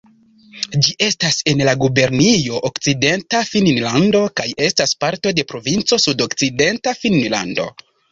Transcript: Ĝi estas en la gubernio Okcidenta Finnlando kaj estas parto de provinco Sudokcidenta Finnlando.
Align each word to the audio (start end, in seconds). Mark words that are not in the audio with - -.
Ĝi 0.85 0.93
estas 1.07 1.35
en 1.51 1.59
la 1.67 1.73
gubernio 1.83 2.61
Okcidenta 2.69 3.41
Finnlando 3.49 4.21
kaj 4.41 4.47
estas 4.69 4.95
parto 5.05 5.35
de 5.41 5.45
provinco 5.53 6.01
Sudokcidenta 6.07 6.95
Finnlando. 7.03 7.69